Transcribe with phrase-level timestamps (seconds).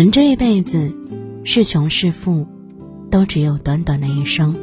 [0.00, 0.96] 人这一辈子，
[1.44, 2.46] 是穷是富，
[3.10, 4.56] 都只有短短的一生，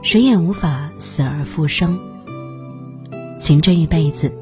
[0.00, 1.98] 谁也无法死而复生。
[3.38, 4.32] 情这一辈子，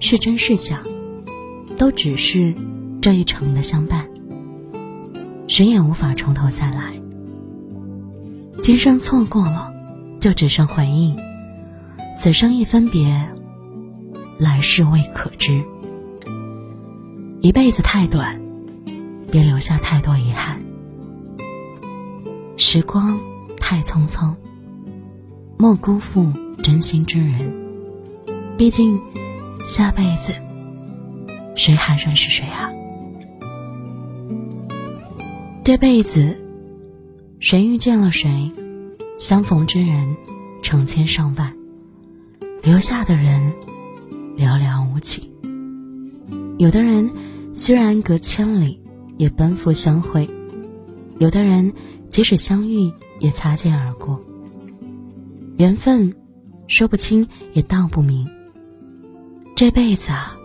[0.00, 0.82] 是真是假，
[1.78, 2.54] 都只是
[3.00, 4.06] 这一程的相伴，
[5.46, 6.92] 谁也无法从头再来。
[8.60, 9.72] 今生错过了，
[10.20, 11.16] 就只剩回忆；
[12.14, 13.26] 此生一分别，
[14.38, 15.64] 来世未可知。
[17.40, 18.38] 一辈子太短。
[19.30, 20.58] 别留下太多遗憾，
[22.56, 23.20] 时光
[23.58, 24.34] 太匆匆，
[25.58, 26.32] 莫辜负
[26.62, 27.52] 真心之人。
[28.56, 28.98] 毕竟，
[29.68, 30.32] 下辈子
[31.54, 32.70] 谁还认识谁啊？
[35.62, 36.34] 这辈子，
[37.38, 38.50] 谁遇见了谁，
[39.18, 40.16] 相逢之人
[40.62, 41.54] 成千上万，
[42.62, 43.52] 留下的人
[44.38, 45.30] 寥寥无几。
[46.56, 47.10] 有的人
[47.52, 48.80] 虽然隔千里。
[49.18, 50.26] 也奔赴相会，
[51.18, 51.70] 有的人
[52.08, 54.18] 即使相遇也擦肩而过。
[55.56, 56.14] 缘分
[56.68, 58.26] 说不清也道不明。
[59.56, 60.36] 这辈子啊，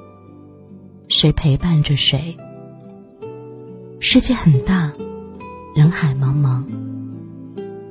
[1.07, 2.35] 谁陪伴着谁？
[3.99, 4.91] 世界很大，
[5.75, 6.65] 人海茫茫，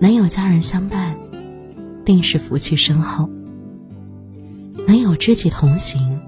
[0.00, 1.16] 能有家人相伴，
[2.04, 3.30] 定是福气深厚；
[4.84, 6.20] 能有知己同行，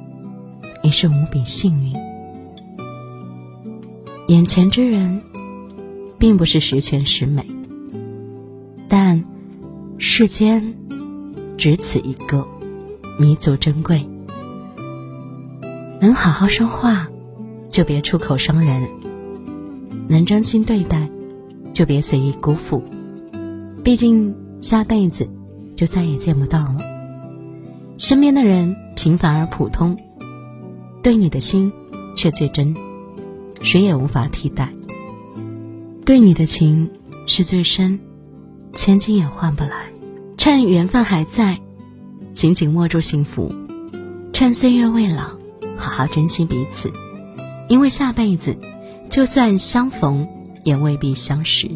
[0.85, 2.04] 也是无比幸运。
[4.28, 5.20] 眼前之人，
[6.19, 7.44] 并不是十全十美，
[8.89, 9.22] 但
[9.98, 10.75] 世间
[11.58, 12.47] 只此一个，
[13.20, 14.06] 弥足珍贵。
[16.00, 17.06] 能好好说话，
[17.69, 18.83] 就别出口伤人；
[20.08, 21.11] 能真心对待，
[21.75, 22.83] 就别随意辜负。
[23.83, 25.28] 毕竟下辈子
[25.77, 26.78] 就再也见不到了。
[27.98, 29.98] 身边的人平凡而普通，
[31.02, 31.70] 对你的心
[32.17, 32.75] 却最真。
[33.65, 34.73] 谁也无法替代。
[36.05, 36.91] 对你的情
[37.27, 37.98] 是最深，
[38.75, 39.91] 千金也换不来。
[40.36, 41.58] 趁缘分还在，
[42.35, 43.51] 紧紧握住幸福；
[44.35, 45.30] 趁岁月未老，
[45.77, 46.92] 好好珍惜彼此。
[47.69, 48.58] 因为下辈子，
[49.08, 50.29] 就算相逢，
[50.63, 51.70] 也未必相识。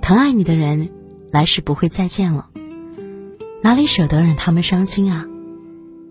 [0.00, 0.90] 疼爱你的人，
[1.32, 2.48] 来世不会再见了，
[3.60, 5.26] 哪里舍得让他们伤心啊？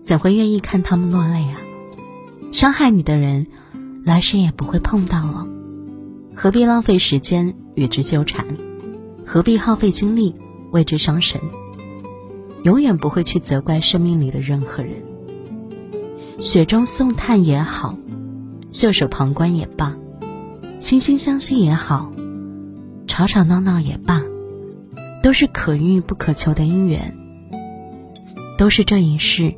[0.02, 1.56] 怎会愿意看他们落泪啊？
[2.52, 3.46] 伤害你的人。
[4.02, 5.46] 来世也不会碰到了，
[6.34, 8.46] 何必浪费时间与之纠缠？
[9.26, 10.34] 何必耗费精力
[10.70, 11.40] 为之伤神？
[12.64, 14.94] 永远不会去责怪生命里的任何人。
[16.38, 17.96] 雪中送炭也好，
[18.70, 19.96] 袖手旁观也罢，
[20.78, 22.10] 惺惺相惜也好，
[23.06, 24.22] 吵吵闹闹也罢，
[25.22, 27.14] 都是可遇不可求的姻缘，
[28.56, 29.54] 都是这一世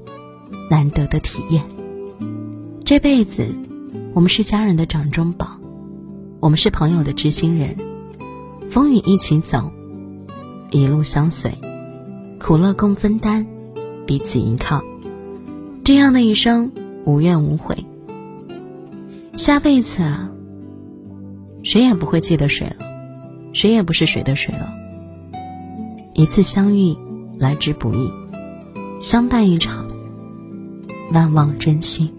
[0.68, 1.62] 难得的体验。
[2.84, 3.46] 这辈子。
[4.14, 5.58] 我们是家人的掌中宝，
[6.38, 7.76] 我们是朋友的知心人，
[8.70, 9.72] 风雨一起走，
[10.70, 11.54] 一路相随，
[12.38, 13.46] 苦乐共分担，
[14.06, 14.82] 彼此依靠，
[15.82, 16.72] 这样的一生
[17.06, 17.86] 无怨无悔。
[19.38, 20.30] 下辈子啊，
[21.62, 22.76] 谁也不会记得谁了，
[23.54, 24.74] 谁也不是谁的谁了。
[26.12, 26.94] 一次相遇
[27.38, 28.12] 来之不易，
[29.00, 29.86] 相伴一场，
[31.10, 32.12] 难忘珍惜。